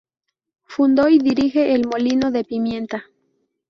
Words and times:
Fundó 0.63 1.07
y 1.09 1.19
dirige 1.19 1.75
"El 1.75 1.85
molino 1.85 2.31
de 2.31 2.43
pimienta". 2.43 3.05